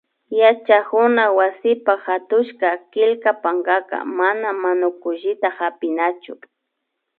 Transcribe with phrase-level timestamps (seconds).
[0.41, 6.37] Yachakuna wasipa hatushka killka pankaka mana manukullita hapinachu